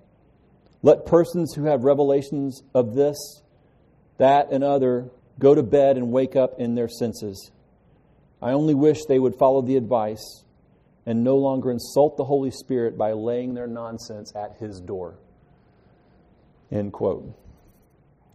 [0.83, 3.43] Let persons who have revelations of this,
[4.19, 7.51] that, and other go to bed and wake up in their senses.
[8.41, 10.45] I only wish they would follow the advice
[11.07, 15.19] and no longer insult the Holy Spirit by laying their nonsense at his door.
[16.71, 17.35] End quote.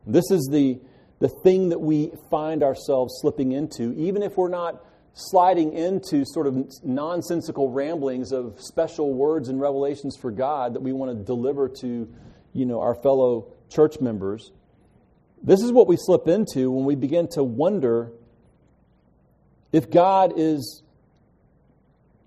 [0.05, 0.79] This is the,
[1.19, 4.83] the thing that we find ourselves slipping into, even if we're not
[5.13, 10.91] sliding into sort of nonsensical ramblings of special words and revelations for God that we
[10.91, 12.11] want to deliver to
[12.53, 14.51] you know, our fellow church members.
[15.41, 18.11] This is what we slip into when we begin to wonder
[19.71, 20.83] if God is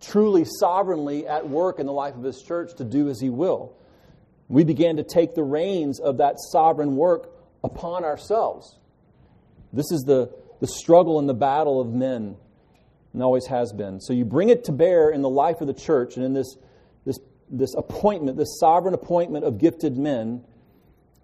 [0.00, 3.76] truly sovereignly at work in the life of His church to do as He will,
[4.48, 7.30] we began to take the reins of that sovereign work
[7.64, 8.78] upon ourselves.
[9.72, 12.36] This is the, the struggle and the battle of men,
[13.16, 14.00] and always has been.
[14.00, 16.56] So you bring it to bear in the life of the church and in this,
[17.04, 17.18] this,
[17.50, 20.44] this appointment, this sovereign appointment of gifted men,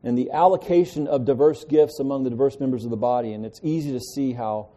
[0.02, 3.34] and the allocation of diverse gifts among the diverse members of the body.
[3.34, 4.70] And it's easy to see how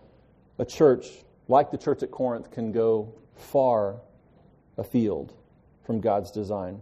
[0.60, 1.08] a church
[1.48, 3.98] like the church at Corinth, can go far
[4.78, 5.34] afield
[5.86, 6.82] from God's design.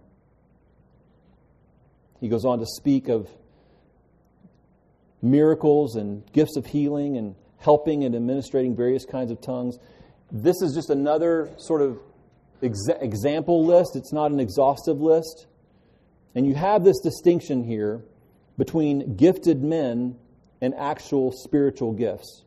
[2.19, 3.29] He goes on to speak of
[5.21, 9.77] miracles and gifts of healing and helping and administrating various kinds of tongues.
[10.33, 11.99] This is just another sort of
[12.63, 13.95] exa- example list.
[13.95, 15.45] It's not an exhaustive list.
[16.33, 18.03] And you have this distinction here
[18.57, 20.17] between gifted men
[20.59, 22.43] and actual spiritual gifts.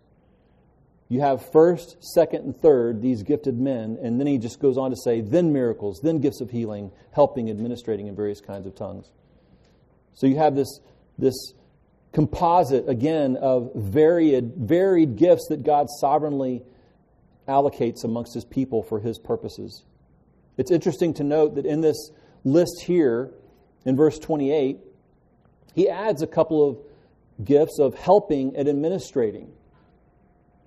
[1.09, 4.91] You have first, second, and third, these gifted men, and then he just goes on
[4.91, 9.09] to say, then miracles, then gifts of healing, helping, administrating in various kinds of tongues.
[10.15, 10.81] So you have this,
[11.17, 11.53] this
[12.13, 16.65] composite, again, of varied, varied gifts that God sovereignly
[17.49, 19.85] allocates amongst his people for his purposes.
[20.57, 22.11] It's interesting to note that in this
[22.45, 23.33] list here,
[23.85, 24.79] in verse 28,
[25.75, 26.79] he adds a couple of
[27.45, 29.53] gifts of helping and administrating.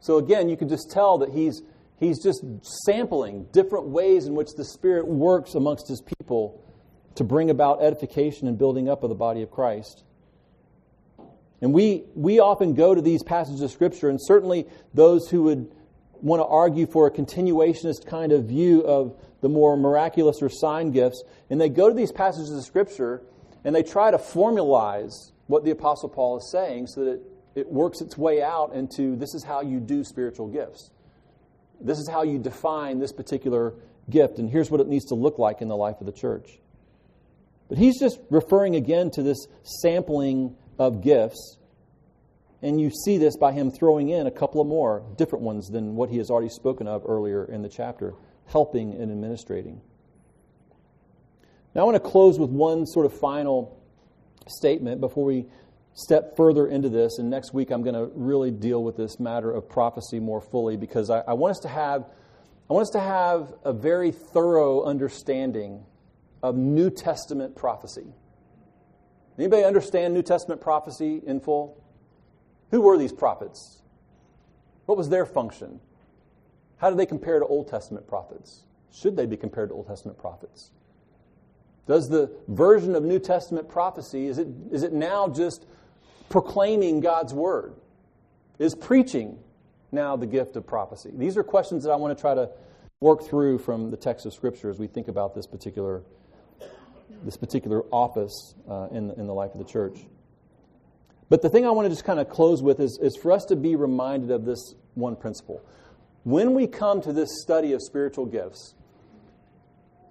[0.02, 1.62] So again, you can just tell that he's,
[1.98, 2.44] he's just
[2.86, 6.64] sampling different ways in which the Spirit works amongst his people
[7.16, 10.04] to bring about edification and building up of the body of Christ.
[11.62, 15.72] And we, we often go to these passages of Scripture, and certainly those who would
[16.22, 20.92] want to argue for a continuationist kind of view of the more miraculous or sign
[20.92, 23.22] gifts, and they go to these passages of Scripture
[23.64, 27.22] and they try to formalize what the Apostle Paul is saying so that it
[27.60, 30.92] it works its way out into this is how you do spiritual gifts.
[31.82, 33.74] This is how you define this particular
[34.10, 36.60] gift, and here's what it needs to look like in the life of the church.
[37.68, 41.58] But he's just referring again to this sampling of gifts
[42.62, 45.96] And you see this by him throwing in a couple of more different ones than
[45.96, 48.14] what he has already spoken of earlier in the chapter,
[48.48, 49.82] helping and administrating.
[51.74, 53.80] Now, I want to close with one sort of final
[54.48, 55.46] statement before we
[55.94, 57.18] step further into this.
[57.20, 60.78] And next week, I'm going to really deal with this matter of prophecy more fully
[60.78, 62.06] because I, I want us to have.
[62.70, 65.84] I want us to have a very thorough understanding
[66.44, 68.14] of New Testament prophecy.
[69.40, 71.79] Anybody understand New Testament prophecy in full?
[72.72, 73.82] Who were these prophets?
[74.86, 75.80] What was their function?
[76.78, 78.64] How do they compare to Old Testament prophets?
[78.92, 80.72] Should they be compared to Old Testament prophets?
[81.88, 85.66] Does the version of New Testament prophecy, is it, is it now just
[86.30, 87.74] proclaiming God's word?
[88.60, 89.40] Is preaching
[89.92, 91.12] now the gift of prophecy?
[91.14, 92.50] These are questions that I want to try to
[93.00, 96.04] work through from the text of Scripture as we think about this particular,
[97.24, 99.98] this particular office uh, in, the, in the life of the church.
[101.30, 103.46] But the thing I want to just kind of close with is, is for us
[103.46, 105.62] to be reminded of this one principle.
[106.24, 108.74] When we come to this study of spiritual gifts,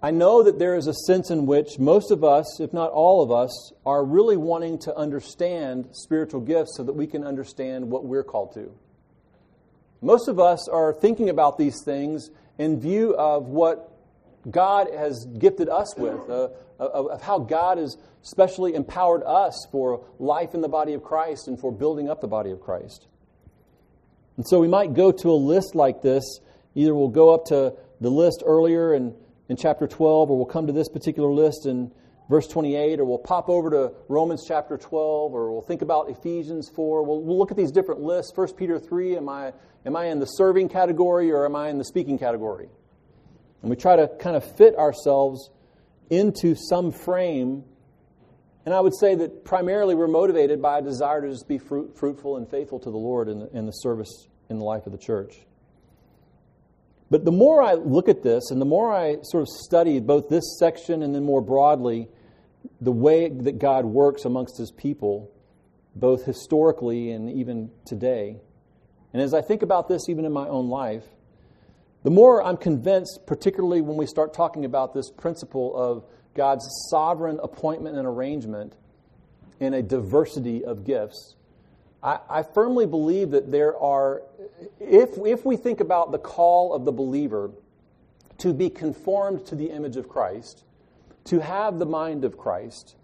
[0.01, 3.21] I know that there is a sense in which most of us, if not all
[3.21, 8.05] of us, are really wanting to understand spiritual gifts so that we can understand what
[8.05, 8.73] we're called to.
[10.01, 13.98] Most of us are thinking about these things in view of what
[14.51, 20.05] God has gifted us with, uh, of, of how God has specially empowered us for
[20.19, 23.07] life in the body of Christ and for building up the body of Christ.
[24.37, 26.25] And so we might go to a list like this.
[26.75, 29.15] Either we'll go up to the list earlier and
[29.49, 31.91] in chapter 12, or we'll come to this particular list in
[32.29, 36.71] verse 28, or we'll pop over to Romans chapter 12, or we'll think about Ephesians
[36.75, 37.03] 4.
[37.03, 38.33] We'll, we'll look at these different lists.
[38.37, 39.53] 1 Peter 3, am I,
[39.87, 42.69] am I in the serving category or am I in the speaking category?
[43.63, 45.51] And we try to kind of fit ourselves
[46.11, 47.65] into some frame.
[48.65, 51.97] And I would say that primarily we're motivated by a desire to just be fruit,
[51.99, 54.93] fruitful and faithful to the Lord in the, in the service in the life of
[54.93, 55.35] the church.
[57.11, 60.29] But the more I look at this and the more I sort of study both
[60.29, 62.09] this section and then more broadly
[62.81, 65.31] the way that God works amongst his people,
[65.95, 68.37] both historically and even today,
[69.13, 71.05] and as I think about this even in my own life,
[72.09, 77.39] the more I'm convinced, particularly when we start talking about this principle of God's sovereign
[77.43, 78.73] appointment and arrangement
[79.61, 81.37] in a diversity of gifts,
[82.03, 84.23] I, I firmly believe that there are,
[84.81, 87.51] if, if we think about the call of the believer
[88.39, 90.65] to be conformed to the image of Christ,
[91.25, 92.97] to have the mind of Christ,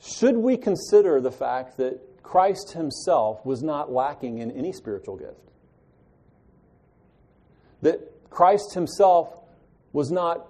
[0.00, 5.47] should we consider the fact that Christ himself was not lacking in any spiritual gift?
[7.82, 9.28] That Christ himself
[9.92, 10.46] was not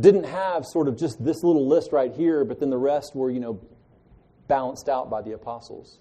[0.00, 3.30] didn't have sort of just this little list right here, but then the rest were,
[3.30, 3.60] you know,
[4.46, 5.98] balanced out by the apostles.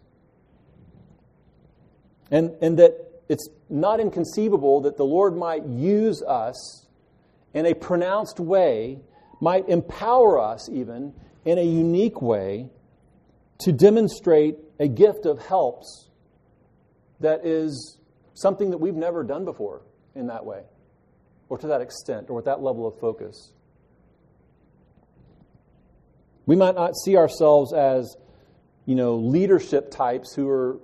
[2.30, 6.86] And, and that it's not inconceivable that the Lord might use us
[7.54, 9.00] in a pronounced way,
[9.40, 11.14] might empower us even
[11.46, 12.70] in a unique way
[13.60, 16.10] to demonstrate a gift of helps
[17.20, 17.98] that is
[18.34, 19.82] something that we've never done before
[20.18, 20.64] in that way,
[21.50, 23.54] or to that extent, or with that level of focus.
[26.46, 28.16] We might not see ourselves as,
[28.86, 30.80] you know, leadership types who are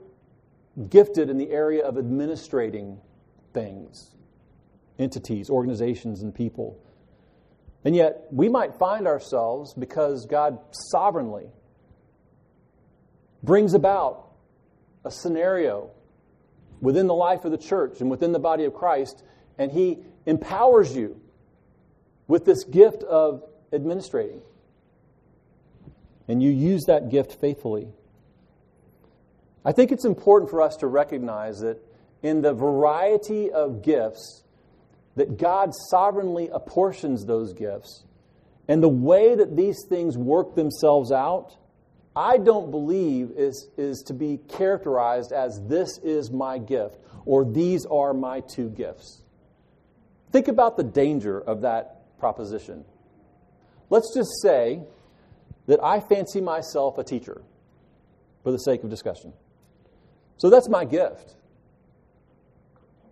[0.90, 3.00] gifted in the area of administrating
[3.54, 4.12] things,
[5.00, 6.80] entities, organizations, and people.
[7.86, 10.60] And yet, we might find ourselves, because God
[10.92, 11.48] sovereignly
[13.42, 14.32] brings about
[15.06, 15.92] a scenario
[16.84, 19.24] within the life of the church and within the body of Christ,
[19.58, 21.20] and He empowers you
[22.28, 24.42] with this gift of administrating.
[26.28, 27.88] And you use that gift faithfully.
[29.66, 31.80] I think it's important for us to recognize that
[32.22, 34.44] in the variety of gifts,
[35.16, 38.04] that God sovereignly apportions those gifts,
[38.68, 41.56] and the way that these things work themselves out,
[42.16, 47.86] I don't believe is, is to be characterized as this is my gift or these
[47.86, 49.24] are my two gifts.
[50.32, 52.86] Think about the danger of that proposition.
[53.90, 54.82] Let's just say
[55.68, 57.42] that I fancy myself a teacher
[58.44, 59.34] for the sake of discussion.
[60.38, 61.36] So that's my gift.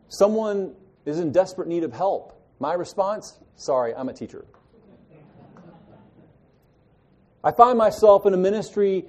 [0.09, 0.73] Someone
[1.05, 2.37] is in desperate need of help.
[2.59, 4.45] My response sorry, I'm a teacher.
[7.43, 9.05] I find myself in a ministry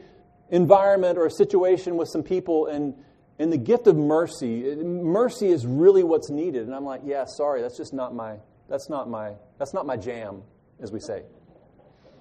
[0.50, 2.94] environment or a situation with some people, and,
[3.38, 6.66] and the gift of mercy, mercy is really what's needed.
[6.66, 8.36] And I'm like, yeah, sorry, that's just not my,
[8.68, 10.42] that's not my, that's not my jam,
[10.80, 11.22] as we say.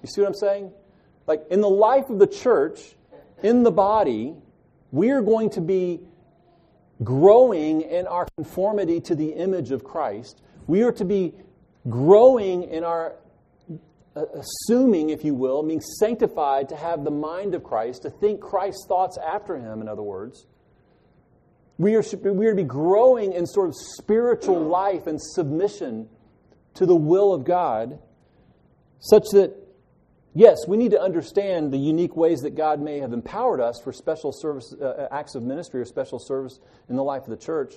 [0.02, 0.72] You see what I'm saying?
[1.26, 2.80] Like in the life of the church,
[3.42, 4.34] in the body,
[4.90, 6.00] we are going to be
[7.02, 10.42] growing in our conformity to the image of Christ.
[10.66, 11.34] We are to be
[11.88, 13.14] growing in our
[14.14, 18.86] assuming, if you will, being sanctified to have the mind of Christ, to think Christ's
[18.86, 20.46] thoughts after him, in other words.
[21.78, 26.08] We are, we are to be growing in sort of spiritual life and submission
[26.74, 27.98] to the will of God,
[29.00, 29.54] such that,
[30.34, 33.92] yes, we need to understand the unique ways that God may have empowered us for
[33.92, 37.74] special service, uh, acts of ministry or special service in the life of the church.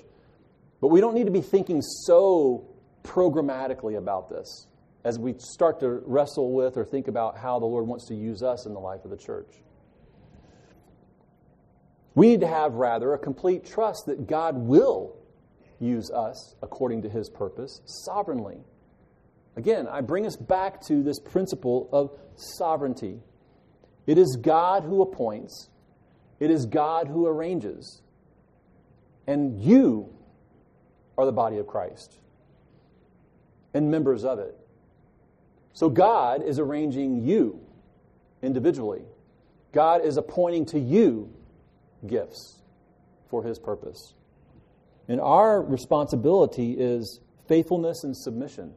[0.81, 2.67] But we don't need to be thinking so
[3.03, 4.67] programmatically about this
[5.05, 8.41] as we start to wrestle with or think about how the Lord wants to use
[8.41, 9.47] us in the life of the church.
[12.15, 15.15] We need to have, rather, a complete trust that God will
[15.79, 18.57] use us according to his purpose sovereignly.
[19.55, 23.19] Again, I bring us back to this principle of sovereignty.
[24.07, 25.69] It is God who appoints,
[26.39, 28.01] it is God who arranges.
[29.27, 30.09] And you
[31.17, 32.19] are the body of Christ
[33.73, 34.55] and members of it.
[35.75, 37.59] So God is arranging you
[38.41, 39.03] individually.
[39.73, 41.33] God is appointing to you
[42.07, 42.61] gifts
[43.29, 44.13] for his purpose.
[45.09, 47.19] And our responsibility is
[47.49, 48.73] faithfulness and submission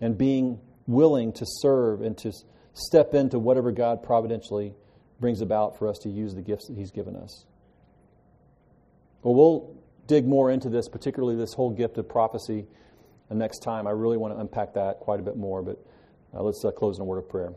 [0.00, 2.32] and being willing to serve and to
[2.72, 4.74] step into whatever God providentially
[5.20, 7.44] brings about for us to use the gifts that he's given us.
[9.22, 12.66] Well, we'll dig more into this, particularly this whole gift of prophecy
[13.30, 13.86] next time.
[13.86, 15.78] I really want to unpack that quite a bit more, but
[16.34, 17.52] uh, let's uh, close in a word of prayer.